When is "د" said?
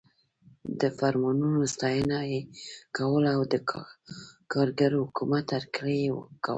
0.79-0.81, 3.53-3.55